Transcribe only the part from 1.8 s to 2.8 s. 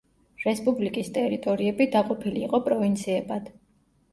დაყოფილი იყო